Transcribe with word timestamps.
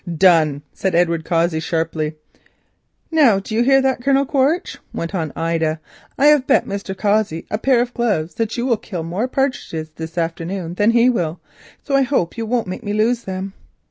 "Done," 0.17 0.63
said 0.73 0.95
Edward 0.95 1.23
Cossey 1.25 1.59
sharply. 1.59 2.15
"Now, 3.11 3.37
do 3.37 3.53
you 3.53 3.61
hear 3.61 3.81
that, 3.81 4.01
Colonel 4.01 4.25
Quaritch?" 4.25 4.79
went 4.91 5.13
on 5.13 5.31
Ida. 5.35 5.79
"I 6.17 6.25
have 6.25 6.47
bet 6.47 6.65
Mr. 6.65 6.97
Cossey 6.97 7.45
a 7.51 7.59
pair 7.59 7.81
of 7.81 7.93
gloves 7.93 8.33
that 8.33 8.57
you 8.57 8.65
will 8.65 8.77
kill 8.77 9.03
more 9.03 9.27
partridges 9.27 9.91
this 9.91 10.17
afternoon 10.17 10.73
than 10.73 10.89
he 10.89 11.07
will, 11.11 11.39
so 11.83 11.95
I 11.95 12.01
hope 12.01 12.35
you 12.35 12.47
won't 12.47 12.65
make 12.65 12.83
me 12.83 12.93
lose 12.93 13.25
them." 13.25 13.53